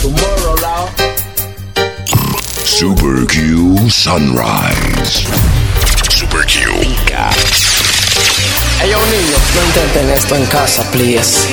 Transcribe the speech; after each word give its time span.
Tomorrow, 0.00 0.88
Super 2.64 3.26
Q 3.26 3.90
Sunrise. 3.90 5.28
Super 6.08 6.42
Q. 6.46 6.72
Hey, 8.80 8.88
yo, 8.90 8.96
niños, 8.96 9.42
no 9.54 9.62
intenten 9.62 10.08
esto 10.08 10.36
en 10.36 10.46
casa, 10.46 10.90
please. 10.90 11.46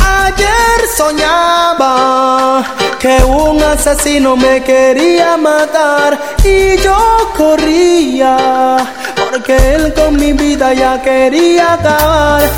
Ayer 0.00 0.86
soñaba 0.96 2.64
que 3.00 3.16
un 3.24 3.60
asesino 3.60 4.36
me 4.36 4.62
quería 4.62 5.36
matar 5.36 6.36
y 6.44 6.76
yo 6.80 7.32
corría 7.36 8.76
porque 9.16 9.56
él 9.74 9.92
con 9.94 10.14
mi 10.14 10.32
vida 10.32 10.72
ya 10.74 11.02
quería 11.02 11.72
acabar. 11.72 12.48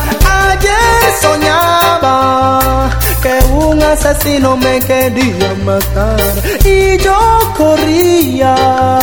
Ayer 0.51 1.14
soñaba 1.23 2.91
que 3.25 3.38
un 3.54 3.82
asesino 3.82 4.54
me 4.54 4.80
quería 4.80 5.54
matar 5.64 6.21
y 6.62 6.99
yo 6.99 7.18
corría 7.57 8.99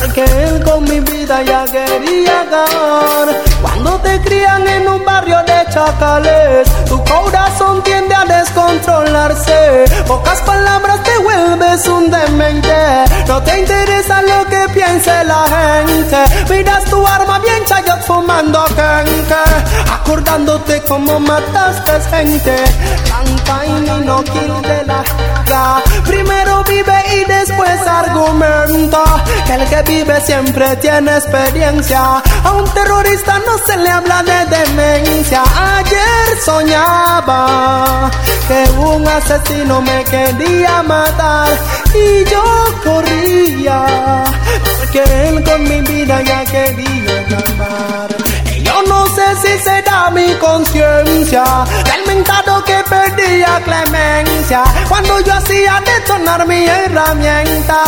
porque 0.00 0.24
él 0.24 0.64
con 0.64 0.82
mi 0.82 0.98
vida 0.98 1.40
ya 1.44 1.64
quería 1.66 2.40
acabar. 2.40 3.09
Chacales, 5.80 6.68
tu 6.86 7.02
corazón 7.04 7.82
tiende 7.82 8.14
a 8.14 8.24
descontrolarse. 8.24 9.84
Pocas 10.06 10.40
palabras 10.42 11.02
te 11.02 11.16
vuelves 11.18 11.86
un 11.88 12.10
demente. 12.10 12.74
No 13.26 13.42
te 13.42 13.60
interesa 13.60 14.22
lo 14.22 14.44
que 14.46 14.62
piense 14.74 15.24
la 15.24 15.42
gente. 15.56 16.18
Miras 16.50 16.84
tu 16.84 17.06
arma 17.06 17.38
bien 17.38 17.64
chayot 17.64 18.02
fumando 18.02 18.64
kenke. 18.78 19.44
Acordándote 19.92 20.82
cómo 20.82 21.18
mataste 21.20 21.92
gente. 22.10 22.56
Canta 23.08 23.66
y 23.66 23.72
no 23.86 24.00
la. 24.00 25.82
Primero 26.06 26.49
después 27.60 27.86
argumenta. 27.86 29.04
Que 29.46 29.54
el 29.54 29.68
que 29.68 29.82
vive 29.82 30.20
siempre 30.20 30.76
tiene 30.76 31.12
experiencia. 31.16 32.22
A 32.44 32.52
un 32.52 32.64
terrorista 32.70 33.38
no 33.38 33.58
se 33.58 33.76
le 33.76 33.88
habla 33.88 34.22
de 34.22 34.46
demencia. 34.46 35.42
Ayer 35.76 36.38
soñaba 36.44 38.10
que 38.48 38.70
un 38.78 39.06
asesino 39.06 39.80
me 39.82 40.04
quería 40.04 40.82
matar 40.82 41.48
y 41.94 42.24
yo 42.30 42.44
corría 42.84 44.24
porque 44.78 45.28
él 45.28 45.44
con 45.44 45.62
mi 45.64 45.80
vida 45.80 46.22
ya 46.22 46.44
quería 46.44 47.20
acabar. 47.20 48.29
Si 49.36 49.58
será 49.60 50.10
mi 50.10 50.34
conciencia. 50.34 51.44
Del 51.84 52.06
mentado 52.06 52.62
que 52.64 52.82
perdía 52.88 53.60
clemencia. 53.64 54.62
Cuando 54.88 55.20
yo 55.20 55.32
hacía 55.34 55.80
detonar 55.84 56.46
mi 56.46 56.66
herramienta, 56.66 57.78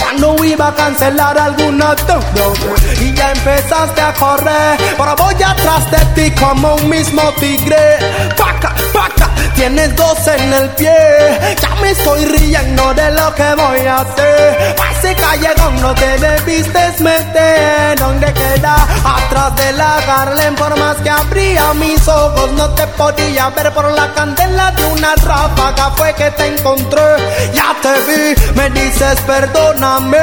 cuando 0.00 0.44
iba 0.44 0.68
a 0.68 0.74
cancelar 0.74 1.36
alguna 1.36 1.94
todo 1.96 2.54
y 3.00 3.12
ya 3.12 3.32
empezaste 3.32 4.00
a 4.00 4.12
correr, 4.14 4.78
pero 4.96 5.16
voy 5.16 5.34
atrás 5.34 5.90
de 5.90 5.98
ti 6.14 6.40
como 6.40 6.76
un 6.76 6.88
mismo 6.88 7.22
tigre. 7.40 7.98
Paca, 8.36 8.72
paca, 8.92 9.28
tienes 9.54 9.94
dos 9.96 10.26
en 10.28 10.52
el 10.52 10.68
pie, 10.70 11.56
ya 11.60 11.74
me 11.82 11.90
estoy 11.90 12.24
riendo 12.26 12.94
de 12.94 13.10
lo 13.10 13.34
que 13.34 13.54
voy 13.54 13.86
a 13.86 13.96
hacer. 13.98 14.76
Pa' 14.76 14.92
ese 14.92 15.14
callejón 15.16 15.80
no 15.80 15.94
te 15.94 16.18
debiste 16.18 16.82
meter, 17.00 17.98
donde 17.98 18.32
queda 18.32 18.86
atrás 19.04 19.56
de 19.56 19.72
la 19.72 19.96
Harlem, 19.96 20.54
por 20.54 20.76
que 20.96 21.10
abría 21.10 21.72
mis 21.74 22.06
ojos, 22.08 22.50
no 22.52 22.70
te 22.70 22.86
podía 22.88 23.50
ver 23.50 23.72
por 23.72 23.90
la 23.92 24.12
candela 24.14 24.70
de 24.72 24.84
una 24.86 25.14
ráfaga. 25.16 25.90
Fue 25.96 26.14
que 26.14 26.30
te 26.32 26.46
encontré, 26.46 27.00
ya 27.52 27.74
te 27.80 27.92
vi, 28.06 28.52
me 28.54 28.70
dices 28.70 29.20
perdóname. 29.26 30.18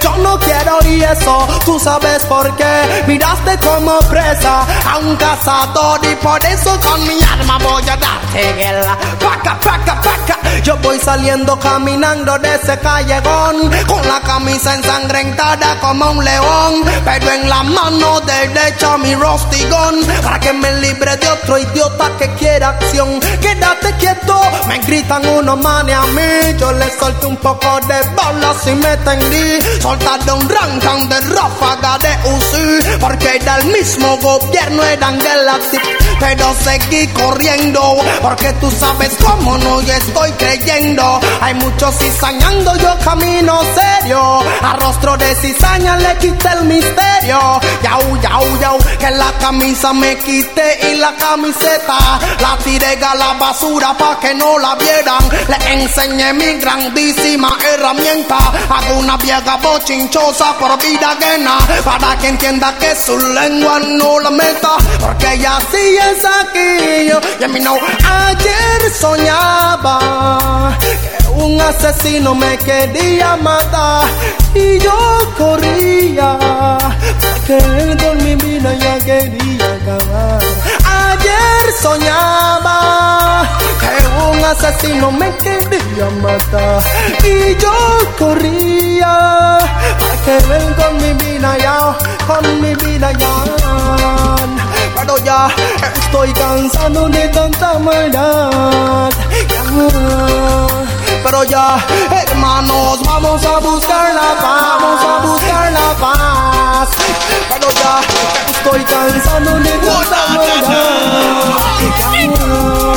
Yo 0.00 0.16
no 0.18 0.38
quiero 0.38 0.78
y 0.84 1.02
eso, 1.02 1.46
tú 1.64 1.78
sabes 1.78 2.22
por 2.24 2.54
qué. 2.56 3.04
Miraste 3.06 3.58
como 3.58 3.98
presa 4.10 4.66
a 4.90 4.98
un 4.98 5.16
cazador 5.16 6.00
y 6.04 6.14
por 6.16 6.44
eso 6.44 6.78
con 6.80 7.06
mi 7.06 7.18
arma 7.22 7.58
voy 7.58 7.82
a 7.82 7.96
darte 7.96 8.52
guerra. 8.54 8.96
Paca, 9.20 9.58
paca, 9.60 10.00
paca. 10.00 10.38
Yo 10.62 10.76
voy 10.78 10.98
saliendo 10.98 11.58
caminando 11.58 12.38
de 12.38 12.54
ese 12.54 12.78
callejón 12.78 13.70
con 13.86 14.06
la 14.06 14.20
camisa 14.20 14.74
ensangrentada 14.74 15.78
como 15.80 16.10
un 16.10 16.24
león, 16.24 16.82
pero 17.04 17.30
en 17.30 17.48
la 17.48 17.62
mano 17.62 18.20
derecha 18.20 18.96
mi 18.98 19.14
rostigón 19.14 20.05
para 20.22 20.40
que 20.40 20.52
me 20.52 20.72
libre 20.80 21.16
de 21.16 21.28
otro 21.28 21.58
idiota 21.58 22.10
que 22.18 22.28
quiera 22.34 22.70
acción. 22.70 23.20
Quédate 23.40 23.94
quieto, 23.98 24.40
me 24.68 24.78
gritan 24.78 25.26
unos 25.26 25.58
manes 25.58 25.96
a 25.96 26.06
mí. 26.06 26.56
Yo 26.58 26.72
le 26.72 26.90
solté 26.98 27.26
un 27.26 27.36
poco 27.36 27.80
de 27.86 28.00
balas 28.14 28.66
y 28.66 28.74
me 28.74 28.96
tendí. 28.98 29.58
Soltaré 29.80 30.32
un 30.32 30.48
rancan 30.48 31.08
de 31.08 31.20
ráfaga 31.20 31.98
de 31.98 32.12
UCI, 32.30 32.55
porque 33.00 33.36
era 33.36 33.56
el 33.58 33.66
mismo 33.66 34.16
gobierno, 34.18 34.82
eran 34.84 35.18
Galaxy. 35.18 35.78
Pero 36.18 36.54
seguí 36.64 37.06
corriendo, 37.08 37.96
porque 38.22 38.52
tú 38.54 38.70
sabes 38.70 39.12
cómo 39.22 39.58
no 39.58 39.80
estoy 39.80 40.30
creyendo. 40.32 41.20
Hay 41.40 41.54
muchos 41.54 41.94
cizañando, 41.98 42.74
yo 42.76 42.96
camino 43.04 43.60
serio. 43.74 44.40
A 44.62 44.76
rostro 44.76 45.16
de 45.16 45.34
cizaña 45.36 45.96
le 45.96 46.16
quité 46.18 46.48
el 46.48 46.64
misterio. 46.64 47.60
Yau, 47.82 48.20
yau, 48.22 48.60
yau, 48.60 48.78
que 48.98 49.10
la 49.10 49.32
camisa 49.40 49.92
me 49.92 50.16
quité 50.18 50.90
y 50.90 50.96
la 50.96 51.14
camiseta 51.16 51.98
la 52.40 52.56
tiré 52.64 52.98
a 53.04 53.14
la 53.14 53.34
basura 53.34 53.94
pa' 53.96 54.18
que 54.20 54.34
no 54.34 54.58
la 54.58 54.74
vieran. 54.76 55.22
Le 55.48 55.72
enseñé 55.72 56.32
mi 56.32 56.58
grandísima 56.58 57.56
herramienta. 57.72 58.38
Hago 58.70 59.00
una 59.00 59.16
vieja 59.16 59.56
bochinchosa 59.56 60.56
por 60.58 60.78
vida 60.82 61.10
ajena 61.12 61.58
para 61.84 62.16
que 62.18 62.28
entienda 62.28 62.74
que 62.78 62.85
su 62.94 63.16
lengua 63.18 63.80
no 63.80 64.20
la 64.20 64.30
meta. 64.30 64.76
Porque 65.00 65.34
ella 65.34 65.58
sí 65.70 65.96
es 65.96 66.24
aquí. 66.24 67.10
Y 67.40 67.44
a 67.44 67.48
mí 67.48 67.60
no. 67.60 67.74
Ayer 67.74 68.92
soñaba 68.98 70.76
que 70.80 71.28
un 71.30 71.60
asesino 71.60 72.34
me 72.34 72.56
quería 72.58 73.36
matar 73.36 74.06
y 74.54 74.78
yo 74.78 74.96
corría 75.36 76.38
porque 77.20 77.56
él 77.56 77.96
con 78.02 78.24
mi 78.24 78.34
vida 78.36 78.74
ya 78.74 78.98
quería 79.04 79.74
acabar. 79.74 80.55
Ayer 81.36 81.72
soñaba 81.80 82.78
que 83.80 83.96
un 84.30 84.44
asesino 84.44 85.10
me 85.12 85.34
quería 85.36 86.08
matar 86.22 86.82
y 87.24 87.56
yo 87.62 87.74
corría 88.18 89.58
porque 89.98 90.36
él 90.56 90.74
con 90.74 90.96
mi 90.96 91.12
vida 91.24 91.58
ya, 91.58 91.96
con 92.26 92.60
mi 92.60 92.74
vida 92.74 93.12
ya. 93.12 93.34
Pero 94.96 95.18
ya 95.24 95.48
estoy 95.94 96.32
cansado 96.32 97.08
de 97.08 97.28
tanta 97.28 97.78
maldad. 97.78 99.10
Ya. 99.50 100.75
Pero 101.24 101.44
ya, 101.44 101.84
hermanos, 102.28 103.00
vamos 103.04 103.44
a 103.44 103.58
buscar 103.58 104.14
la 104.14 104.36
paz, 104.40 104.62
vamos 104.80 105.04
a 105.04 105.18
buscar 105.26 105.72
la 105.72 105.94
paz. 106.00 106.88
Pero 107.48 107.68
ya, 107.72 108.00
estoy 108.50 108.84
cansado 108.84 109.58
de. 109.60 109.76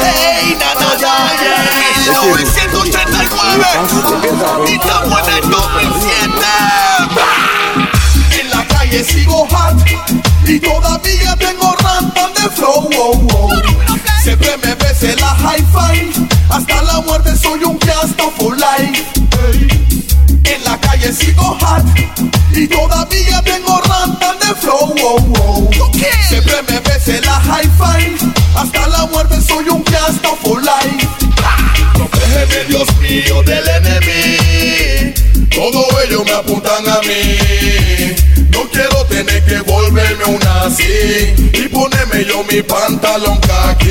¡Ey, 0.04 0.56
nana, 0.56 0.96
ya! 1.00 1.30
1939 2.22 3.66
y 4.68 4.74
estamos 4.74 5.28
en 5.28 5.34
el 5.36 5.50
2007. 5.50 6.32
En 8.40 8.50
la 8.50 8.66
calle 8.68 9.04
sigo 9.04 9.48
hot 9.48 9.78
y 10.46 10.60
todavía 10.60 11.36
tengo 11.38 11.76
rampas 11.76 12.34
de 12.34 12.50
flow. 12.50 12.90
Siempre 14.24 14.58
me 14.58 14.76
ves 14.76 15.04
en 15.04 15.16
la 15.20 15.36
hi-fi, 15.38 16.12
hasta 16.50 16.82
la 16.84 17.02
muerte 17.02 17.36
soy 17.36 17.64
un 17.64 17.80
fiasco 17.80 18.32
for 18.38 18.56
life. 18.56 19.04
En 20.44 20.64
la 20.64 20.80
calle 20.80 21.14
sigo 21.14 21.58
hot 21.60 21.86
y 22.54 22.68
todavía 22.68 23.42
tengo 23.44 23.80
rampas 23.82 24.40
de 24.40 24.56
flow. 24.56 24.96
wow, 25.02 25.20
wow. 25.20 25.70
Siempre 26.28 26.62
me 26.68 26.80
ves 26.80 27.08
en 27.08 27.22
la 27.26 27.42
hi-fi, 27.42 28.32
hasta 28.56 28.88
la 28.88 29.06
muerte 29.08 29.42
soy 29.42 29.70
un 29.70 29.84
fiasco 29.86 30.38
for 30.44 30.62
life. 30.62 31.08
Protégeme, 31.94 32.66
Dios 32.68 32.88
mío, 32.98 33.44
del 33.44 33.68
enemigo. 33.68 35.14
Todo 35.56 35.88
ellos 36.04 36.24
me 36.26 36.32
apuntan 36.34 36.88
a 36.88 37.00
mí. 37.02 38.16
No 38.52 38.68
quiero 38.70 39.06
tener 39.06 39.44
que 39.46 39.60
volverme 39.62 40.26
un 40.26 40.44
así 40.64 40.84
y 41.54 41.68
ponerme 41.70 42.26
yo 42.26 42.44
mi 42.44 42.62
pantalón 42.62 43.40
kaki. 43.40 43.90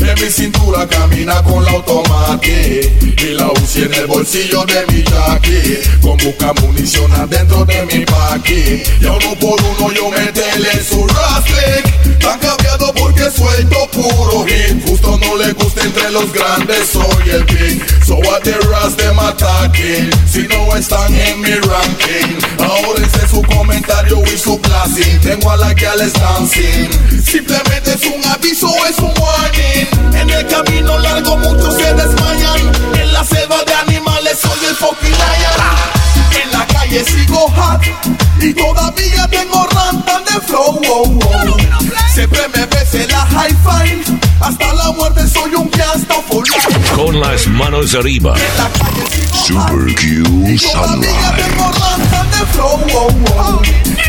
En 0.00 0.14
mi 0.22 0.30
cintura 0.30 0.86
camina 0.86 1.42
con 1.42 1.64
la 1.64 1.72
automática 1.72 2.46
y 2.48 3.34
la 3.34 3.48
UCI 3.52 3.82
en 3.82 3.94
el 3.94 4.06
bolsillo 4.06 4.64
de 4.64 4.86
mi 4.92 5.02
jackie. 5.02 5.78
Con 6.00 6.16
busca 6.18 6.52
munición 6.62 7.12
adentro 7.12 7.64
de 7.64 7.86
mi 7.86 8.04
paqui. 8.04 8.82
Y 9.00 9.04
uno 9.04 9.34
por 9.40 9.60
uno 9.62 9.92
yo 9.92 10.10
meterle 10.10 10.70
en 10.72 10.84
su 10.84 11.06
rastic. 11.06 11.99
Cambiado 12.20 12.92
porque 12.94 13.30
suelto 13.30 13.88
puro 13.92 14.44
hit. 14.46 14.86
Justo 14.86 15.18
no 15.18 15.36
le 15.36 15.52
gusta 15.52 15.82
entre 15.82 16.10
los 16.10 16.32
grandes, 16.32 16.88
soy 16.88 17.30
el 17.30 17.44
king. 17.46 17.80
So 18.06 18.16
what 18.16 18.42
the 18.42 18.52
rest 18.68 18.98
them 18.98 19.18
attacking. 19.18 20.10
Si 20.26 20.46
no 20.48 20.74
están 20.76 21.14
en 21.14 21.40
mi 21.40 21.54
ranking. 21.54 22.38
Ahora 22.58 23.04
ese 23.04 23.24
es 23.24 23.30
su 23.30 23.42
comentario 23.42 24.22
y 24.32 24.38
su 24.38 24.60
clase 24.60 25.02
Tengo 25.22 25.50
a 25.50 25.56
la 25.56 25.74
que 25.74 25.86
al 25.86 25.98
dancing 26.12 26.88
Simplemente 27.24 27.94
es 27.94 28.02
un 28.06 28.24
aviso, 28.30 28.72
es 28.88 28.98
un 28.98 29.12
warning. 29.18 30.14
En 30.14 30.30
el 30.30 30.46
camino 30.46 30.98
largo 30.98 31.36
muchos 31.38 31.74
se 31.74 31.94
desmayan. 31.94 32.72
En 32.94 33.12
la 33.12 33.24
selva 33.24 33.64
de 33.64 33.74
animales 33.74 34.38
soy 34.40 34.68
el 34.68 34.76
fucking 34.76 35.10
lion 35.10 36.42
En 36.42 36.52
la 36.52 36.66
calle 36.66 37.04
sigo 37.04 37.48
hot 37.56 37.82
Y 38.40 38.54
todavía 38.54 39.26
tengo 39.28 39.59
Siempre 42.40 42.60
me 42.60 42.66
ves 42.66 42.94
en 42.94 43.08
la 43.10 43.28
hi-fi 43.28 44.18
hasta 44.40 44.72
la 44.72 44.92
muerte 44.92 45.28
soy 45.28 45.54
un 45.54 45.70
fiasco 45.70 46.24
full 46.26 46.46
Con 46.94 47.20
las 47.20 47.46
manos 47.48 47.94
arriba. 47.94 48.34
Super 49.34 49.94
Q 49.94 50.24
flow, 52.52 53.60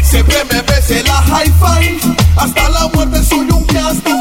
Siempre 0.02 0.38
me 0.50 0.62
ves 0.62 0.92
en 0.92 1.06
la 1.08 1.24
hi-fi. 1.28 2.16
Hasta 2.38 2.70
la 2.70 2.88
muerte 2.94 3.22
soy 3.22 3.50
un 3.52 3.68
fiasco 3.68 4.12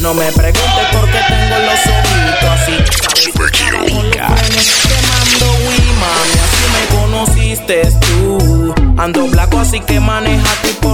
No 0.00 0.14
me 0.14 0.32
preguntes 0.32 0.86
por 0.90 1.04
qué 1.12 1.20
tengo 1.28 1.56
los 1.66 1.80
ojitos 1.86 2.50
así. 2.50 2.76
Super 3.22 3.50
Q. 3.52 3.58
Quemando 4.88 5.46
Wii, 5.68 5.92
mami, 6.00 6.36
así 6.42 6.64
me 6.74 6.82
conociste 6.98 7.82
tú. 8.00 8.74
Ando 8.96 9.28
blanco, 9.28 9.60
así 9.60 9.78
que 9.78 10.00
manejate 10.00 10.70
y 10.70 10.87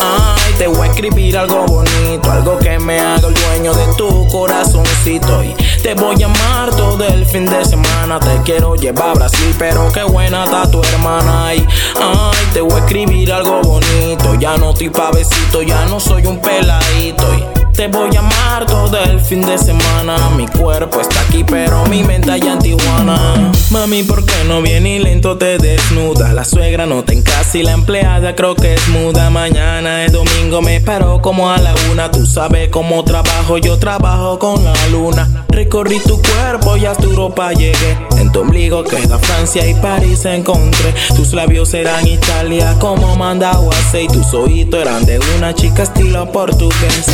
Ay, 0.00 0.54
te 0.58 0.66
voy 0.66 0.86
a 0.86 0.90
escribir 0.90 1.36
algo 1.38 1.64
bonito, 1.66 2.30
algo 2.30 2.58
que 2.58 2.78
me 2.78 3.00
haga 3.00 3.28
el 3.28 3.34
dueño 3.34 3.74
de 3.74 3.86
tu 3.96 4.28
corazoncito. 4.28 5.42
Y 5.42 5.54
te 5.82 5.94
voy 5.94 6.22
a 6.22 6.26
amar 6.26 6.70
todo 6.76 7.02
el 7.04 7.24
fin 7.26 7.46
de 7.46 7.64
semana. 7.64 8.20
Te 8.20 8.42
quiero 8.44 8.74
llevar 8.76 9.10
a 9.10 9.14
Brasil, 9.14 9.54
pero 9.58 9.90
qué 9.92 10.02
buena 10.04 10.44
está 10.44 10.70
tu 10.70 10.82
hermana. 10.82 11.46
Ay, 11.46 11.66
ay, 12.00 12.46
te 12.52 12.60
voy 12.60 12.72
a 12.72 12.78
escribir 12.78 13.32
algo 13.32 13.60
bonito. 13.62 14.34
Ya 14.38 14.56
no 14.56 14.70
estoy 14.70 14.90
pavecito, 14.90 15.62
ya 15.62 15.84
no 15.86 15.98
soy 15.98 16.26
un 16.26 16.40
peladito. 16.40 17.63
Te 17.74 17.88
voy 17.88 18.14
a 18.14 18.20
amar 18.20 18.66
todo 18.66 18.96
el 19.02 19.18
fin 19.18 19.40
de 19.40 19.58
semana. 19.58 20.16
Mi 20.36 20.46
cuerpo 20.46 21.00
está 21.00 21.20
aquí, 21.22 21.42
pero 21.42 21.84
mi 21.86 22.04
mente 22.04 22.30
allá 22.30 22.52
en 22.52 22.60
Tijuana. 22.60 23.50
Mami, 23.70 24.04
¿por 24.04 24.24
qué 24.24 24.44
no 24.46 24.62
viene 24.62 24.96
y 24.96 24.98
lento 25.00 25.36
te 25.36 25.58
desnuda? 25.58 26.32
La 26.32 26.44
suegra 26.44 26.86
no 26.86 27.02
te 27.02 27.14
encasa 27.14 27.58
y 27.58 27.64
la 27.64 27.72
empleada 27.72 28.36
creo 28.36 28.54
que 28.54 28.74
es 28.74 28.88
muda. 28.88 29.28
Mañana 29.28 30.04
es 30.04 30.12
domingo, 30.12 30.62
me 30.62 30.80
paro 30.80 31.20
como 31.20 31.50
a 31.50 31.58
la 31.58 31.74
una. 31.90 32.12
Tú 32.12 32.24
sabes 32.26 32.68
cómo 32.68 33.02
trabajo, 33.02 33.58
yo 33.58 33.76
trabajo 33.76 34.38
con 34.38 34.62
la 34.62 34.86
luna. 34.92 35.44
Recorrí 35.48 35.98
tu 35.98 36.22
cuerpo 36.22 36.76
y 36.76 36.86
hasta 36.86 37.02
Europa 37.02 37.52
llegué. 37.52 37.98
En 38.18 38.30
tu 38.30 38.40
ombligo 38.40 38.84
queda 38.84 39.18
Francia 39.18 39.66
y 39.66 39.74
París 39.74 40.24
encontré. 40.26 40.94
Tus 41.16 41.32
labios 41.32 41.74
eran 41.74 42.06
Italia 42.06 42.76
como 42.78 43.16
Mandaguase 43.16 44.04
y 44.04 44.06
tus 44.06 44.32
oídos 44.32 44.80
eran 44.80 45.04
de 45.04 45.18
una 45.36 45.52
chica 45.54 45.82
estilo 45.82 46.30
portugués 46.30 47.06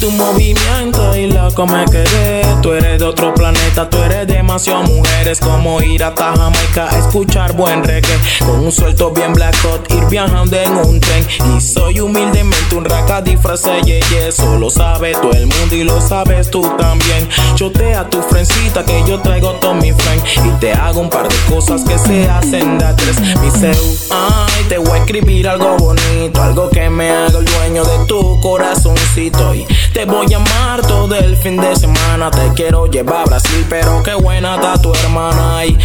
tu 0.00 0.10
movimiento 0.10 1.14
y 1.14 1.26
loco 1.30 1.66
me 1.66 1.84
quedé. 1.84 2.42
Tú 2.62 2.72
eres 2.72 2.98
de 2.98 3.04
otro 3.04 3.34
planeta, 3.34 3.88
tú 3.88 3.98
eres 3.98 4.26
demasiado 4.26 4.82
mujeres. 4.82 5.38
Como 5.40 5.80
ir 5.82 6.02
hasta 6.02 6.34
Jamaica 6.34 6.88
a 6.90 6.98
escuchar 6.98 7.52
buen 7.52 7.84
reggae. 7.84 8.18
Con 8.40 8.60
un 8.60 8.72
suelto 8.72 9.10
bien 9.10 9.34
black 9.34 9.54
hot, 9.62 9.92
ir 9.92 10.04
viajando 10.06 10.56
en 10.56 10.72
un 10.72 11.00
tren. 11.00 11.26
Y 11.54 11.60
soy 11.60 12.00
humildemente 12.00 12.74
un 12.74 12.84
raca 12.84 13.20
disfrazé, 13.20 13.80
yeah, 13.82 14.00
yeah. 14.08 14.32
Solo 14.32 14.70
sabe 14.70 15.12
todo 15.12 15.32
el 15.32 15.46
mundo 15.46 15.74
y 15.74 15.84
lo 15.84 16.00
sabes 16.00 16.50
tú 16.50 16.62
también. 16.78 17.28
Chotea 17.54 18.08
tu 18.08 18.22
frencita 18.22 18.84
que 18.84 19.04
yo 19.06 19.20
traigo 19.20 19.52
todo 19.60 19.74
mi 19.74 19.92
friend. 19.92 20.22
Y 20.46 20.60
te 20.60 20.72
hago 20.72 21.00
un 21.00 21.10
par 21.10 21.28
de 21.28 21.36
cosas 21.54 21.82
que 21.84 21.98
se 21.98 22.26
hacen 22.28 22.78
de 22.78 22.86
tres. 22.94 23.20
Mi 23.40 23.50
seu, 23.50 23.96
ay, 24.10 24.64
te 24.68 24.78
voy 24.78 24.98
a 24.98 25.02
escribir 25.02 25.46
algo 25.48 25.76
bonito. 25.76 26.42
Algo 26.42 26.70
que 26.70 26.88
me 26.88 27.10
haga 27.10 27.38
el 27.38 27.44
dueño 27.44 27.84
de 27.84 28.06
tu 28.06 28.40
corazoncito. 28.40 29.54
Y 29.54 29.66
te 29.92 30.04
voy 30.04 30.32
a 30.32 30.36
amar 30.36 30.82
todo 30.82 31.14
el 31.14 31.36
fin 31.36 31.56
de 31.56 31.74
semana. 31.76 32.30
Te 32.30 32.52
quiero 32.54 32.86
llevar 32.86 33.22
a 33.22 33.24
Brasil, 33.24 33.66
pero 33.68 34.02
qué 34.02 34.14
buena 34.14 34.56
está 34.56 34.80
tu 34.80 34.92
hermana. 34.92 35.58
Ay, 35.58 35.78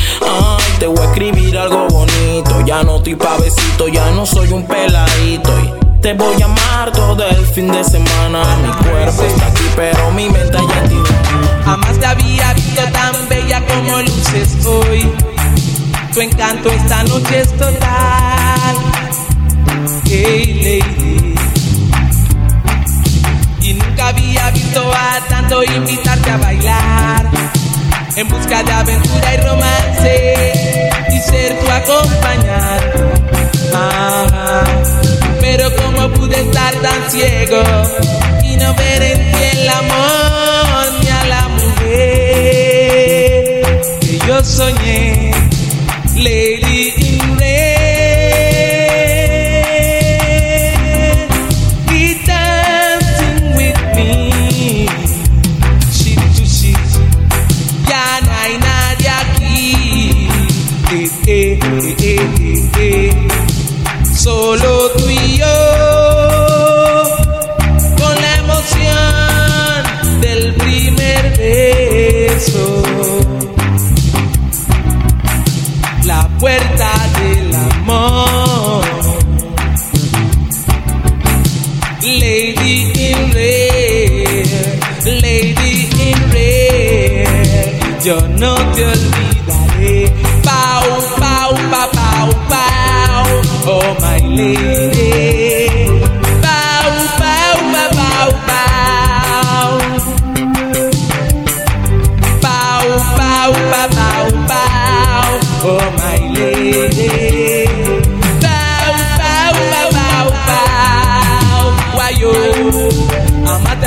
te 0.79 0.87
voy 0.87 0.99
a 0.99 1.05
escribir 1.05 1.57
algo 1.57 1.87
bonito. 1.87 2.61
Ya 2.65 2.83
no 2.83 2.97
estoy 2.97 3.15
pavecito, 3.15 3.87
ya 3.87 4.11
no 4.11 4.25
soy 4.25 4.51
un 4.51 4.65
peladito. 4.67 5.51
Y 5.59 6.01
te 6.01 6.13
voy 6.13 6.41
a 6.41 6.45
amar 6.45 6.91
todo 6.91 7.25
el 7.25 7.45
fin 7.47 7.71
de 7.71 7.83
semana. 7.83 8.43
Mi 8.57 8.89
cuerpo 8.89 9.23
está 9.23 9.47
aquí, 9.47 9.65
pero 9.75 10.11
mi 10.11 10.29
mente 10.29 10.57
ya 10.57 10.83
ti. 10.89 10.97
Jamás 11.63 11.99
te 11.99 12.05
había 12.05 12.53
visto 12.53 12.81
tan 12.91 13.29
bella 13.29 13.65
como 13.65 14.01
luces 14.01 14.65
hoy. 14.65 15.11
Tu 16.13 16.21
encanto 16.21 16.69
esta 16.69 17.03
noche 17.03 17.41
es 17.41 17.51
total. 17.57 18.75
Hey, 20.05 20.81
lady 20.85 21.14
había 24.05 24.51
visto 24.51 24.91
a 24.93 25.19
tanto 25.27 25.63
invitarte 25.63 26.29
a 26.29 26.37
bailar 26.37 27.25
en 28.15 28.27
busca 28.27 28.61
de 28.63 28.71
aventura 28.71 29.33
y 29.33 29.37
romance 29.37 30.53
y 31.09 31.19
ser 31.19 31.59
tu 31.59 31.67
acompañante. 31.71 32.99
pero 35.41 35.75
como 35.75 36.09
pude 36.13 36.39
estar 36.39 36.73
tan 36.75 37.09
ciego 37.09 37.63
y 38.43 38.55
no 38.57 38.73
ver 38.75 39.01
en 39.01 39.31
ti 39.31 39.43
el 39.53 39.69
amor 39.69 40.93
ni 41.01 41.09
a 41.09 41.25
la 41.25 41.47
mujer 41.49 42.85
que 44.01 44.19
yo 44.27 44.43
soñé, 44.43 45.14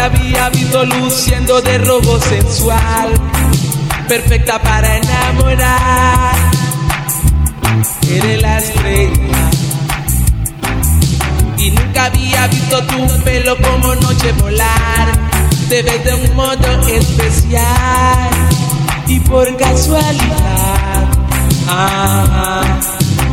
había 0.08 0.48
visto 0.50 0.84
luciendo 0.86 1.60
de 1.60 1.78
robo 1.78 2.18
sensual 2.20 3.12
perfecta 4.06 4.60
para 4.62 4.96
enamorar. 4.96 6.34
Eres 8.08 8.42
la 8.42 8.58
estrella. 8.58 9.57
Había 12.08 12.46
visto 12.46 12.82
tu 12.86 13.06
pelo 13.22 13.54
como 13.58 13.94
noche 13.96 14.32
volar. 14.40 15.12
Te 15.68 15.82
ves 15.82 16.04
de 16.04 16.14
un 16.14 16.36
modo 16.36 16.88
especial. 16.88 18.30
Y 19.06 19.20
por 19.20 19.54
casualidad, 19.58 21.06
ah, 21.68 22.62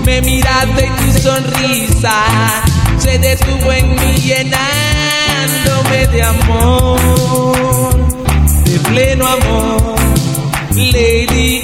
me 0.05 0.21
miraste 0.21 0.87
y 0.87 0.89
tu 0.89 1.19
sonrisa 1.19 2.15
se 2.99 3.17
detuvo 3.17 3.71
en 3.71 3.91
mí 3.91 4.17
llenándome 4.17 6.07
de 6.11 6.23
amor, 6.23 6.99
de 8.65 8.79
pleno 8.89 9.25
amor. 9.25 9.95
Lady 10.75 11.54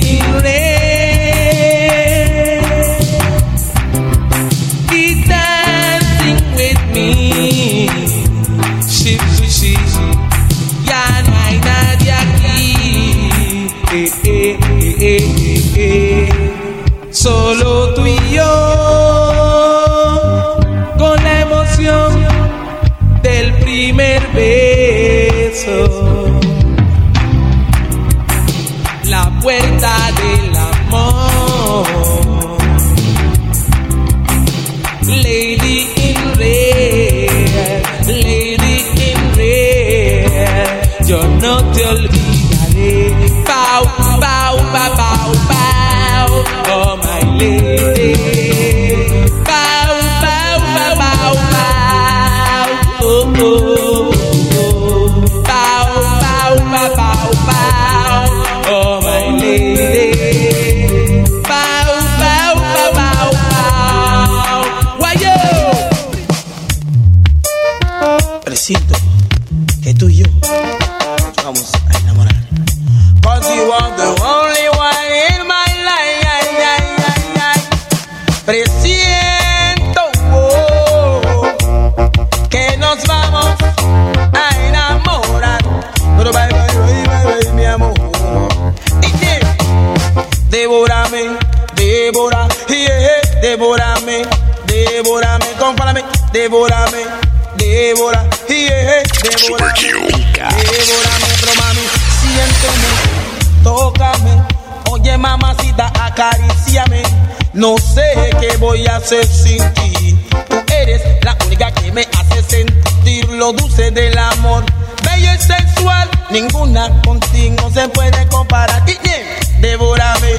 no 107.61 107.77
sé 107.77 108.31
qué 108.39 108.57
voy 108.57 108.83
a 108.87 108.95
hacer 108.95 109.23
sin 109.23 109.59
ti, 109.75 110.17
tú 110.49 110.55
eres 110.73 110.99
la 111.21 111.37
única 111.45 111.71
que 111.71 111.91
me 111.91 112.07
hace 112.17 112.41
sentir 112.41 113.29
lo 113.29 113.53
dulce 113.53 113.91
del 113.91 114.17
amor, 114.17 114.65
bella 115.05 115.35
y 115.35 115.37
sensual, 115.37 116.09
ninguna 116.31 116.89
contigo 117.03 117.69
se 117.71 117.87
puede 117.89 118.27
comparar, 118.29 118.81
y 118.89 118.93
yeah, 118.93 119.59
devórame, 119.59 120.37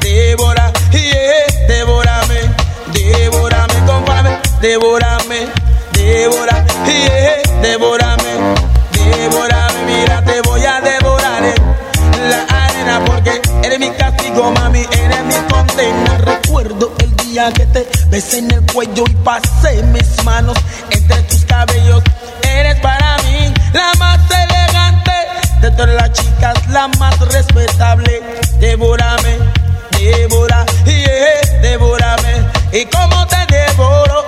devora, 0.00 0.72
yeah, 0.90 1.66
devórame, 1.68 2.40
devórame, 2.92 3.74
compárame, 3.86 4.38
devórame, 4.60 5.46
devora, 5.92 6.66
yeah, 6.86 7.60
devórame, 7.62 8.32
devórame, 8.94 9.84
mira, 9.86 10.24
te 10.24 10.40
voy 10.40 10.64
a 10.64 10.80
devorar 10.80 10.93
castigo, 14.04 14.50
mami, 14.52 14.80
eres 14.80 15.24
mi 15.24 15.34
condena. 15.50 16.18
Recuerdo 16.18 16.92
el 16.98 17.16
día 17.16 17.52
que 17.52 17.66
te 17.66 17.86
besé 18.08 18.38
en 18.38 18.50
el 18.50 18.62
cuello 18.72 19.04
y 19.08 19.14
pasé 19.24 19.82
mis 19.94 20.22
manos 20.24 20.56
entre 20.90 21.22
tus 21.22 21.44
cabellos. 21.44 22.02
Eres 22.42 22.78
para 22.80 23.16
mí 23.24 23.52
la 23.72 23.92
más 23.98 24.20
elegante 24.30 25.12
de 25.60 25.70
todas 25.70 25.94
las 25.94 26.12
chicas, 26.12 26.54
la 26.68 26.88
más 27.00 27.18
respetable. 27.20 28.22
Devórame, 28.60 29.38
devora, 29.98 30.64
yeah, 30.84 31.60
devórame. 31.62 32.34
Y 32.72 32.84
como 32.86 33.26
te 33.26 33.40
devoro, 33.54 34.24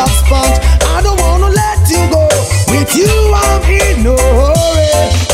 I 0.00 1.00
don't 1.02 1.18
wanna 1.18 1.50
let 1.50 1.90
you 1.90 1.98
go. 2.10 2.28
With 2.70 2.94
you, 2.94 3.10
I'm 3.34 3.62
in 3.66 4.04
no 4.04 4.14
hurry. 4.14 4.78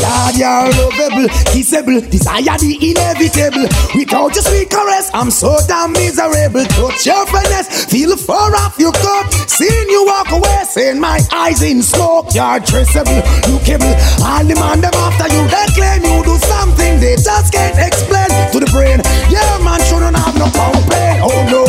God, 0.01 0.33
you're 0.37 0.73
lovable, 0.73 1.29
kissable, 1.53 2.01
desire 2.09 2.57
the 2.57 2.73
inevitable. 2.81 3.69
Without 3.93 4.33
your 4.33 4.43
sweet 4.43 4.69
caress, 4.71 5.11
I'm 5.13 5.29
so 5.29 5.55
damn 5.67 5.91
miserable. 5.93 6.65
Touch 6.65 7.05
your 7.05 7.25
finesse, 7.27 7.85
feel 7.85 8.17
far 8.17 8.55
off 8.55 8.79
your 8.79 8.91
cup. 8.91 9.31
Seeing 9.47 9.89
you 9.89 10.05
walk 10.05 10.31
away, 10.31 10.63
seeing 10.67 10.99
my 10.99 11.19
eyes 11.31 11.61
in 11.61 11.83
smoke. 11.83 12.33
You're 12.33 12.59
traceable, 12.61 13.21
lookable. 13.45 13.93
All 14.25 14.43
the 14.43 14.55
them 14.55 14.93
after 14.97 15.29
you, 15.29 15.45
they 15.45 15.67
claim 15.77 16.01
you 16.01 16.23
do 16.25 16.37
something 16.41 16.99
they 16.99 17.15
just 17.15 17.53
can't 17.53 17.77
explain 17.77 18.29
to 18.51 18.59
the 18.59 18.69
brain. 18.73 18.97
Yeah, 19.29 19.61
man, 19.61 19.79
shouldn't 19.85 20.17
have 20.17 20.33
no 20.41 20.49
complaint. 20.49 21.21
Oh 21.21 21.41
no, 21.53 21.64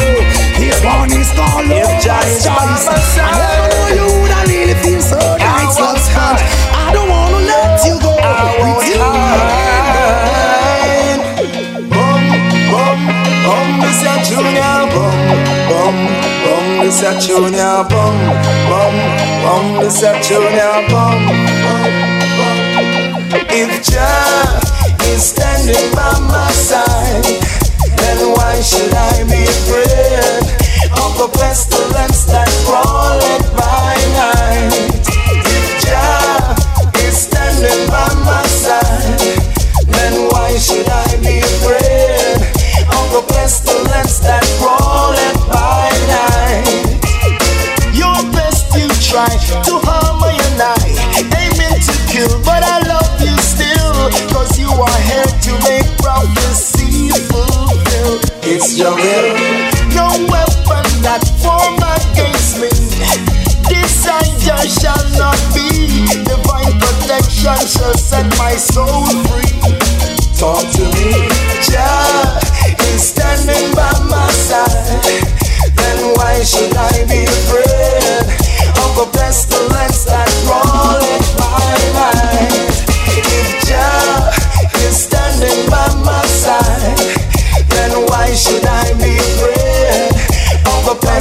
one 0.87 1.11
is 1.13 1.31
called 1.35 1.67
love 1.67 1.95
choice. 2.03 2.47
I 2.47 3.31
never 3.43 3.67
know 3.73 3.89
you 3.99 4.07
would 4.23 4.31
I 4.31 4.43
really 4.47 4.77
feel 4.83 5.03
so 5.03 5.19
nice, 5.37 5.79
love 5.81 5.99
sponge. 5.99 6.43
I 6.73 6.93
don't 6.95 7.09
wanna 7.11 7.41
let 7.51 7.85
you 7.87 7.99
go. 8.01 8.13
With 8.63 8.89
you, 8.89 9.03
Bum, 11.91 12.23
bum, 12.71 13.01
bum, 13.45 13.69
this 13.83 14.03
a 14.03 14.15
junior 14.27 14.79
bum, 14.95 15.19
bum, 15.71 15.97
bum, 16.45 16.67
this 16.83 17.03
a 17.03 17.11
junior 17.21 17.85
bum, 17.91 18.17
bum, 18.71 18.95
bum, 19.43 19.65
this 19.83 20.03
a 20.03 20.13
junior 20.23 20.77
bum, 20.91 21.21
bum, 21.63 21.91
bum. 22.39 22.59
If 23.51 23.71
Jah 23.89 24.61
is 25.11 25.23
standing 25.31 25.89
by 25.95 26.19
my 26.31 26.51
side, 26.53 27.25
then 27.99 28.19
why 28.35 28.61
should 28.61 28.93
I 28.93 29.25
be 29.25 29.43
afraid 29.45 30.66
the 31.17 31.29
pestilence 31.39 32.25
that 32.27 32.49
crawleth 32.69 33.49
by 33.57 33.97
night? 34.21 35.01
Jah 35.81 36.55
is 37.07 37.17
standing 37.17 37.89
by 37.89 38.09
my 38.25 38.45
side, 38.47 39.41
then 39.89 40.29
why 40.29 40.57
should 40.59 40.89
I 40.89 41.17
be 41.25 41.39
afraid 41.41 42.37
of 42.93 43.05
the 43.17 43.25
pestilence 43.33 44.19
that 44.21 44.45
crawleth 44.61 45.41
by 45.49 45.89
night? 46.13 47.01
Your 47.97 48.21
best 48.33 48.69
you 48.77 48.89
try 49.01 49.33
to 49.65 49.86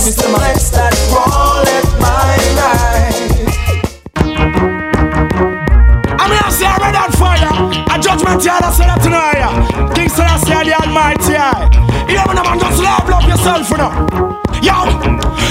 of 0.07 0.11
a 0.11 0.21
pestilence 0.21 0.69
that 0.69 0.93
crawleth 1.09 1.89
by 1.97 2.37
night? 2.53 3.25
I'm 6.21 6.29
here 6.29 6.45
to 6.45 6.51
say 6.53 6.69
I 6.69 6.77
read 6.77 6.93
that 6.93 7.09
fire. 7.17 7.49
A 7.89 7.97
judgment 7.97 8.41
here 8.45 8.53
that 8.53 8.73
said 8.73 8.85
that 8.85 9.01
tonight. 9.01 9.41
King 9.97 10.09
Celestia 10.09 10.61
the 10.61 10.77
Almighty. 10.77 11.41
You 12.05 12.21
know, 12.21 12.37
man, 12.37 12.59
just 12.61 12.81
love, 12.81 13.09
love 13.09 13.25
yourself, 13.25 13.65
you 13.69 13.77
know. 13.81 13.89
Yo, 14.61 14.77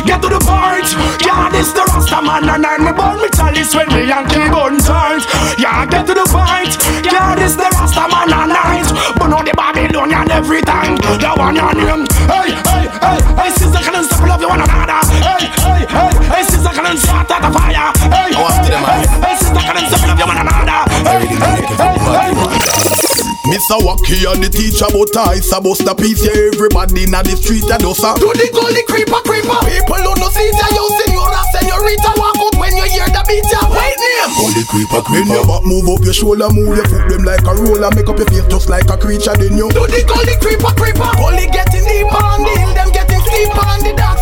get 0.07 0.23
to 0.23 0.31
the 0.31 0.39
point. 0.39 0.87
Yeah, 1.27 1.51
this 1.51 1.73
the 1.75 1.83
Rasta 1.91 2.23
man 2.23 2.47
and 2.47 2.67
I'm 2.67 2.95
born 2.95 3.19
me 3.23 3.29
chalice 3.35 3.75
when 3.75 3.89
me 3.91 4.07
and 4.11 4.29
kill 4.31 4.47
gun 4.55 4.79
times. 4.79 5.27
Yeah, 5.59 5.87
get 5.87 6.07
to 6.07 6.15
the 6.15 6.27
point. 6.31 6.79
Yeah, 7.03 7.35
this 7.35 7.59
the 7.59 7.67
Rasta 7.75 8.07
man 8.07 8.31
and 8.31 8.55
night. 8.55 8.87
But 9.19 9.35
no 9.35 9.43
the 9.43 9.51
Babylonian 9.51 10.31
every 10.31 10.63
time. 10.63 10.95
The 11.19 11.35
one 11.35 11.57
your 11.59 11.75
name. 11.75 12.07
Hey. 23.65 23.75
Mr. 23.75 23.81
Wacky 23.81 24.29
and 24.29 24.45
the 24.45 24.49
teacher, 24.49 24.87
but 24.93 25.17
I 25.17 25.41
supposed 25.41 25.87
to 25.87 25.95
piece 25.95 26.25
yeah, 26.25 26.53
everybody 26.53 27.05
in 27.05 27.17
the 27.17 27.35
street 27.37 27.65
and 27.65 27.85
us 27.85 28.05
Do 28.21 28.29
the 28.37 28.49
gully 28.53 28.85
creeper 28.85 29.21
creeper. 29.25 29.57
People 29.65 30.05
who 30.05 30.13
no 30.21 30.29
see 30.29 30.53
ya, 30.53 30.69
you 30.69 30.85
senora, 31.01 31.41
senorita, 31.57 32.13
walk 32.21 32.37
out 32.45 32.55
when 32.61 32.77
you 32.77 32.85
hear 32.85 33.09
the 33.09 33.23
beat 33.25 33.49
ya. 33.49 33.65
Wait 33.73 33.97
name. 33.97 34.31
Gully 34.37 34.65
creeper 34.69 35.01
creeper. 35.01 35.25
Bend 35.25 35.33
your 35.33 35.47
back, 35.49 35.65
move 35.65 35.89
up 35.89 36.05
your 36.05 36.13
shoulder, 36.13 36.49
move 36.53 36.77
your 36.77 36.87
foot 36.89 37.09
them 37.09 37.25
like 37.25 37.45
a 37.49 37.55
roller, 37.57 37.91
make 37.97 38.09
up 38.09 38.19
your 38.21 38.29
face 38.29 38.47
just 38.53 38.69
like 38.69 38.89
a 38.93 38.97
creature. 39.01 39.35
Then 39.37 39.57
you 39.57 39.73
do 39.73 39.89
the 39.89 40.05
gully 40.05 40.37
creeper 40.45 40.73
creeper. 40.77 41.09
Gully 41.17 41.49
getting 41.49 41.85
deeper 41.89 42.21
on 42.21 42.45
the 42.45 42.53
hill, 42.53 42.73
them 42.77 42.91
getting 42.93 43.23
steeper 43.25 43.65
and 43.65 43.81
the 43.81 43.95
sweeter. 43.95 44.14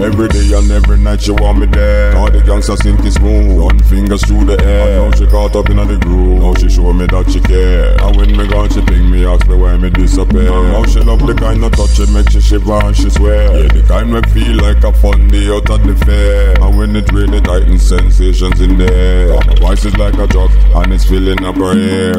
Every 0.00 0.28
day 0.28 0.52
and 0.56 0.70
every 0.70 0.98
night 0.98 1.20
she 1.20 1.30
want 1.30 1.58
me 1.58 1.66
there. 1.66 2.16
All 2.16 2.30
the 2.30 2.40
gangsters 2.40 2.80
think 2.82 3.00
it's 3.04 3.16
smooth, 3.16 3.58
run 3.58 3.78
fingers 3.84 4.24
through 4.24 4.46
the 4.46 4.58
air. 4.64 5.02
And 5.02 5.12
now 5.12 5.18
she 5.18 5.26
caught 5.26 5.54
up 5.54 5.68
in 5.68 5.76
the 5.76 5.98
groove. 5.98 6.40
Now 6.40 6.54
she 6.54 6.70
show 6.70 6.92
me 6.92 7.04
that 7.06 7.30
she 7.30 7.40
care. 7.40 8.00
And 8.00 8.16
when 8.16 8.36
me 8.36 8.48
gone, 8.48 8.70
she 8.70 8.80
ping 8.80 9.10
me, 9.10 9.26
ask 9.26 9.46
me 9.46 9.56
why 9.56 9.76
me 9.76 9.90
disappear. 9.90 10.48
Now 10.48 10.84
she 10.84 11.00
love 11.00 11.26
the 11.26 11.34
kind 11.34 11.62
of 11.62 11.72
touch 11.72 12.00
it 12.00 12.08
make 12.10 12.30
she 12.30 12.40
shiver 12.40 12.80
and 12.80 12.96
she 12.96 13.10
swear. 13.10 13.60
Yeah, 13.60 13.68
the 13.68 13.82
kind 13.86 14.10
we 14.12 14.22
feel 14.32 14.56
like 14.56 14.82
a 14.84 14.92
fun 14.94 15.28
day 15.28 15.52
out 15.52 15.68
at 15.68 15.84
the 15.84 15.94
fair. 16.06 16.56
And 16.64 16.78
when 16.78 16.96
it 16.96 17.12
really 17.12 17.40
tightens, 17.42 17.86
sensations 17.86 18.60
in 18.60 18.78
there. 18.78 19.36
My 19.36 19.54
voice 19.56 19.84
is 19.84 19.96
like 19.98 20.14
a 20.14 20.26
drug 20.26 20.50
and 20.80 20.94
it's 20.94 21.04
filling 21.04 21.44
up 21.44 21.56
her 21.56 21.76
ear. 21.76 22.16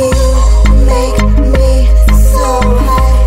You 0.00 0.16
make 0.88 1.20
me 1.52 1.86
so 2.32 2.60
high. 2.88 3.25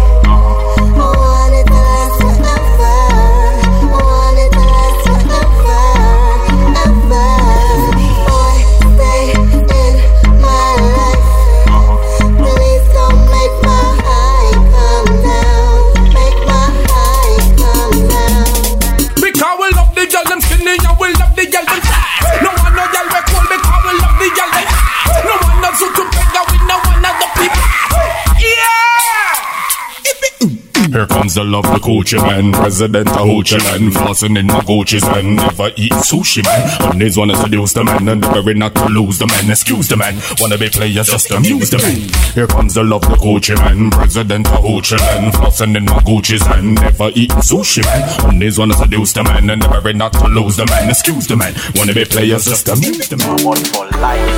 Here 30.99 31.07
comes 31.07 31.35
the 31.35 31.45
love, 31.45 31.63
the 31.63 31.79
Gucci 31.79 32.19
man, 32.19 32.51
president 32.51 33.07
of 33.07 33.23
Hoochie 33.23 33.57
man, 33.71 33.89
flossing 33.89 34.37
in 34.37 34.47
my 34.47 34.59
Gucci's 34.59 35.07
and 35.07 35.37
never 35.37 35.71
eat 35.77 35.93
sushi 35.93 36.43
man. 36.43 36.89
Mondays 36.89 37.15
wanna 37.15 37.37
seduce 37.37 37.71
the 37.71 37.85
man, 37.85 38.05
and 38.09 38.19
never 38.19 38.53
not 38.53 38.75
to 38.75 38.85
lose 38.87 39.17
the 39.17 39.25
man. 39.27 39.49
Excuse 39.49 39.87
the 39.87 39.95
man, 39.95 40.19
wanna 40.41 40.57
be 40.57 40.67
players 40.67 41.07
just 41.07 41.31
amuse 41.31 41.69
the 41.69 41.77
man. 41.77 42.01
Here 42.35 42.47
comes 42.47 42.73
the 42.73 42.83
love, 42.83 43.03
the 43.03 43.15
Gucci 43.15 43.55
man, 43.55 43.91
president 43.91 44.47
of 44.47 44.59
Hoochie 44.59 44.99
man, 44.99 45.31
flossing 45.31 45.77
in 45.77 45.85
my 45.85 45.99
Gucci's 46.03 46.45
and 46.47 46.75
never 46.75 47.11
eat 47.15 47.31
sushi 47.47 47.81
man. 47.85 48.03
Mondays 48.27 48.59
wanna 48.59 48.73
seduce 48.73 49.13
the 49.13 49.23
man, 49.23 49.49
and 49.49 49.61
never 49.71 49.93
not 49.93 50.11
to 50.19 50.27
lose 50.27 50.57
the 50.57 50.65
man. 50.65 50.89
Excuse 50.89 51.27
the 51.27 51.37
man, 51.37 51.55
wanna 51.75 51.93
be 51.93 52.03
players 52.03 52.43
just 52.43 52.67
amuse 52.67 53.07
the 53.07 53.15
man. 53.15 53.39
Amor 53.39 53.55
for 53.71 53.87
life. 54.03 54.35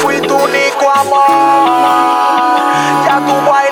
Fui 0.00 0.16
tu 0.16 0.32
único 0.32 0.88
amor, 0.96 2.56
ya 3.04 3.20
tu 3.20 3.36
baile 3.44 3.71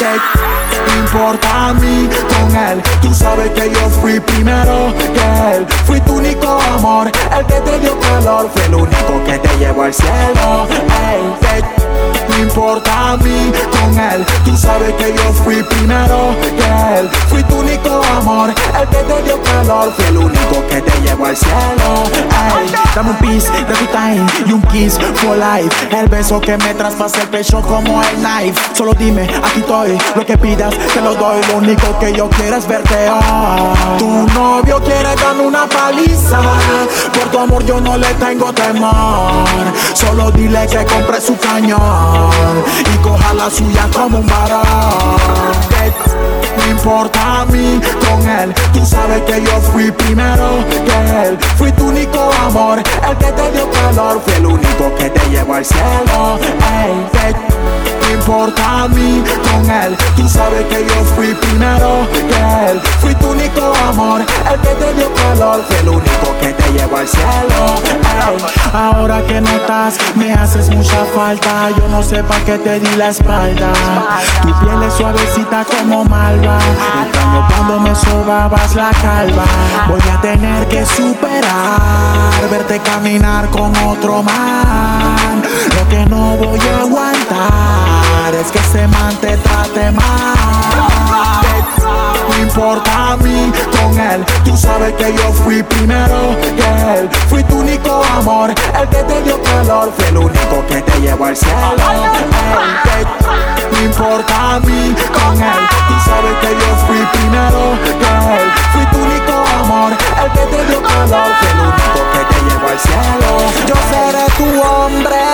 That. 0.00 0.59
Importa 1.12 1.68
a 1.68 1.74
mí 1.74 2.08
con 2.28 2.56
él. 2.56 2.82
Tú 3.02 3.12
sabes 3.12 3.50
que 3.50 3.68
yo 3.70 3.88
fui 4.00 4.20
primero 4.20 4.94
que 4.96 5.56
él. 5.56 5.66
Fui 5.84 6.00
tu 6.02 6.14
único 6.14 6.60
amor, 6.76 7.10
el 7.36 7.46
que 7.46 7.60
te 7.60 7.78
dio 7.80 7.98
calor. 7.98 8.48
Fue 8.52 8.64
el 8.66 8.74
único 8.74 9.24
que 9.26 9.38
te 9.38 9.58
llevó 9.58 9.82
al 9.82 9.94
cielo. 9.94 10.68
Ey, 11.50 11.62
no 12.28 12.38
importa 12.38 13.10
a 13.10 13.16
mí 13.16 13.52
con 13.72 13.98
él. 13.98 14.24
Tú 14.44 14.56
sabes 14.56 14.92
que 14.94 15.12
yo 15.12 15.32
fui 15.44 15.62
primero 15.64 16.34
que 16.40 16.98
él. 16.98 17.08
Fui 17.28 17.42
tu 17.44 17.56
único 17.56 18.02
amor, 18.16 18.50
el 18.80 18.88
que 18.88 18.98
te 18.98 19.22
dio 19.22 19.42
calor. 19.42 19.92
Fue 19.96 20.06
el 20.08 20.16
único 20.16 20.66
que 20.68 20.80
te 20.80 21.00
llevó 21.02 21.26
al 21.26 21.36
cielo. 21.36 22.04
Ey, 22.56 22.72
dame 22.94 23.10
un 23.10 23.16
piece 23.16 23.50
de 23.50 23.74
tu 23.74 23.86
time 23.86 24.26
y 24.46 24.52
un 24.52 24.62
kiss 24.62 24.96
for 25.16 25.36
life. 25.36 25.74
El 25.90 26.08
beso 26.08 26.40
que 26.40 26.56
me 26.56 26.74
traspasa 26.74 27.20
el 27.22 27.28
pecho 27.28 27.60
como 27.62 28.00
el 28.02 28.16
knife. 28.16 28.60
Solo 28.74 28.92
dime, 28.94 29.22
aquí 29.42 29.60
estoy, 29.60 29.98
lo 30.14 30.24
que 30.24 30.38
pidas 30.38 30.74
lo 31.00 31.14
doy. 31.14 31.40
Lo 31.48 31.58
único 31.58 31.98
que 31.98 32.12
yo 32.12 32.28
quiero 32.30 32.56
es 32.56 32.66
verte 32.66 33.10
hoy. 33.10 33.98
Tu 33.98 34.08
novio 34.34 34.80
quiere 34.82 35.14
darme 35.16 35.42
una 35.46 35.66
paliza. 35.66 36.40
Por 37.12 37.28
tu 37.30 37.38
amor 37.38 37.64
yo 37.64 37.80
no 37.80 37.96
le 37.96 38.12
tengo 38.14 38.52
temor. 38.52 39.44
Solo 39.94 40.30
dile 40.30 40.66
que 40.66 40.84
compre 40.84 41.20
su 41.20 41.36
cañón 41.38 42.64
y 42.92 42.98
coja 42.98 43.34
la 43.34 43.50
suya 43.50 43.88
como 43.92 44.18
un 44.18 44.26
varón. 44.26 45.50
No 46.56 46.66
importa 46.70 47.40
a 47.40 47.46
mí 47.46 47.80
con 48.00 48.28
él, 48.28 48.54
tú 48.72 48.84
sabes 48.84 49.22
que 49.22 49.42
yo 49.42 49.60
fui 49.72 49.90
primero 49.90 50.64
que 50.68 51.26
él. 51.26 51.38
Fui 51.56 51.72
tu 51.72 51.86
único 51.86 52.30
amor, 52.44 52.78
el 52.78 53.16
que 53.16 53.32
te 53.32 53.52
dio 53.52 53.70
calor, 53.70 54.20
fue 54.24 54.36
el 54.36 54.46
único 54.46 54.94
que 54.98 55.10
te 55.10 55.30
llevó 55.30 55.54
al 55.54 55.64
cielo. 55.64 56.38
Ey, 56.84 57.34
importa 58.12 58.82
a 58.82 58.88
mí 58.88 59.22
con 59.42 59.70
él, 59.70 59.96
tú 60.16 60.28
sabes 60.28 60.64
que 60.66 60.84
yo 60.86 61.04
fui 61.16 61.34
primero 61.34 62.06
que 62.12 62.70
él. 62.70 62.80
Fui 63.00 63.14
tu 63.14 63.30
único 63.30 63.72
amor, 63.88 64.20
el 64.20 64.60
que 64.60 64.74
te 64.74 64.94
dio 64.94 65.12
calor, 65.14 65.64
el 65.80 65.88
único 65.88 66.36
que 66.40 66.52
te 66.52 66.72
llevó 66.72 66.98
al 66.98 67.08
cielo. 67.08 67.80
Ahora 68.72 69.22
que 69.26 69.40
no 69.40 69.48
estás, 69.50 69.98
me 70.14 70.32
haces 70.32 70.70
mucha 70.70 71.04
falta. 71.14 71.70
Yo 71.76 71.88
no 71.88 72.02
sé 72.02 72.22
pa' 72.22 72.38
qué 72.44 72.58
te 72.58 72.80
di 72.80 72.96
la 72.96 73.08
espalda. 73.08 73.72
Tu 74.42 74.48
piel 74.60 74.82
es 74.82 74.94
suavecita 74.94 75.64
como 75.64 76.04
malva. 76.04 76.58
Extraño 77.04 77.46
cuando 77.48 77.80
me 77.80 77.94
sobabas 77.94 78.74
la 78.74 78.90
calva. 79.02 79.44
Voy 79.88 80.00
a 80.12 80.20
tener 80.20 80.68
que 80.68 80.84
superar, 80.86 82.48
verte 82.50 82.78
caminar 82.80 83.48
con 83.50 83.76
otro 83.76 84.22
man. 84.22 85.42
Lo 85.76 85.88
que 85.88 86.06
no 86.06 86.36
voy 86.36 86.60
a 86.60 86.80
aguantar 86.82 87.99
es 88.40 88.50
que 88.52 88.58
ese 88.58 88.86
man 88.88 89.14
te 89.20 89.36
trate 89.38 89.90
mal. 89.92 90.34
No 92.28 92.38
importa 92.38 93.12
a 93.12 93.16
mí 93.16 93.52
con 93.72 93.98
él, 93.98 94.24
tú 94.44 94.56
sabes 94.56 94.92
que 94.94 95.12
yo 95.14 95.32
fui 95.32 95.62
primero 95.62 96.36
que 96.40 96.48
él. 96.48 97.08
Fui 97.28 97.42
tu 97.44 97.58
único 97.58 98.02
amor, 98.16 98.50
el 98.50 98.88
que 98.88 99.02
te 99.02 99.22
dio 99.22 99.42
calor, 99.42 99.92
fue 99.96 100.08
el 100.08 100.18
único 100.18 100.64
que 100.68 100.80
te 100.80 101.00
llevó 101.00 101.26
al 101.26 101.36
cielo. 101.36 101.74
No 103.72 103.80
importa 103.82 104.54
a 104.54 104.60
mí 104.60 104.94
con 105.12 105.42
él, 105.42 105.68
tú 105.88 105.94
sabes 106.04 106.34
que 106.40 106.50
yo 106.54 106.76
fui 106.86 106.98
primero 107.18 107.60
que 107.84 107.90
él. 107.90 108.50
Fui 108.72 108.86
tu 108.86 108.98
único 108.98 109.34
amor, 109.64 109.92
el 109.92 110.30
que 110.32 110.44
te 110.56 110.66
dio 110.66 110.82
calor, 110.82 111.30
fue 111.40 111.48
el 111.50 111.58
único 111.60 112.00
que 112.12 112.22
te 112.30 112.38
llevó 112.48 112.66
al 112.68 112.78
cielo. 112.78 113.30
Yo 113.66 113.76
seré 113.90 114.24
tu 114.38 114.48
hombre, 114.62 115.24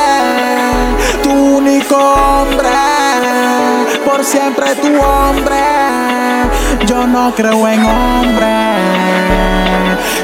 tu 1.22 1.32
único 1.58 1.75
siempre 4.26 4.74
tu 4.76 4.88
hombre. 5.00 5.56
Yo 6.86 7.06
no 7.06 7.32
creo 7.34 7.68
en 7.68 7.84
hombre. 7.84 8.56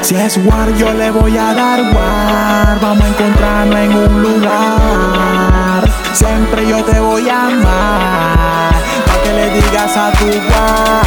Si 0.01 0.15
es 0.15 0.37
war, 0.45 0.69
yo 0.73 0.91
le 0.93 1.09
voy 1.11 1.37
a 1.37 1.53
dar 1.53 1.79
war. 1.93 2.79
Vamos 2.81 3.03
a 3.03 3.07
encontrarnos 3.07 3.79
en 3.79 3.95
un 3.95 4.21
lugar. 4.21 5.89
Siempre 6.13 6.67
yo 6.67 6.83
te 6.83 6.99
voy 6.99 7.29
a 7.29 7.47
amar. 7.47 8.73
Pa' 9.05 9.23
que 9.23 9.33
le 9.33 9.49
digas 9.49 9.97
a 9.97 10.11
tu 10.11 10.25
war. 10.25 11.03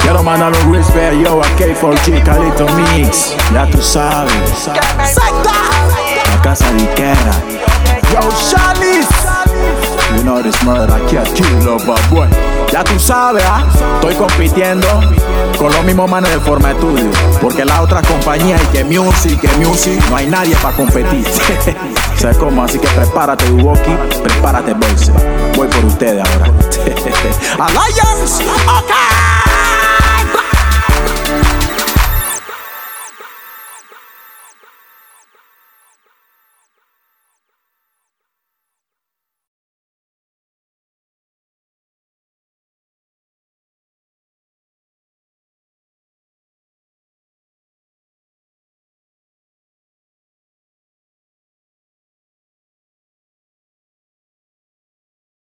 Quiero 0.00 0.22
mandar 0.22 0.52
un 0.64 0.74
respect 0.74 1.14
yo 1.14 1.42
a 1.42 1.46
K4G, 1.58 2.22
Calito 2.22 2.66
Mix. 2.76 3.34
Ya 3.52 3.66
tú 3.66 3.82
sabes. 3.82 4.68
La 4.68 6.42
casa 6.42 6.70
diquera. 6.72 7.34
Yo, 8.12 8.20
Shanice. 8.30 8.93
Lover 10.24 12.00
boy. 12.10 12.28
Ya 12.72 12.82
tú 12.82 12.98
sabes, 12.98 13.44
¿ah? 13.46 13.62
Estoy 13.96 14.14
compitiendo 14.14 14.88
con 15.58 15.70
los 15.70 15.84
mismos 15.84 16.10
manes 16.10 16.32
de 16.32 16.40
forma 16.40 16.70
estudio. 16.70 17.10
Porque 17.40 17.64
la 17.64 17.82
otra 17.82 18.00
compañía 18.02 18.56
y 18.56 18.66
que 18.68 18.84
music, 18.84 19.40
que 19.40 19.48
music, 19.58 20.02
no 20.08 20.16
hay 20.16 20.26
nadie 20.26 20.56
para 20.56 20.74
competir. 20.76 21.26
¿Sabes 22.16 22.38
cómo? 22.38 22.64
Así 22.64 22.78
que 22.78 22.88
prepárate, 22.88 23.50
Uwoki, 23.52 23.96
prepárate, 24.22 24.72
boys. 24.72 25.12
Voy 25.56 25.68
por 25.68 25.84
ustedes 25.84 26.24
ahora. 26.26 26.46
Alliance. 27.66 28.42
Okay. 28.42 29.43